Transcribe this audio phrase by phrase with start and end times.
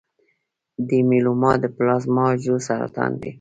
[0.87, 3.29] د میلوما د پلازما حجرو سرطان دی.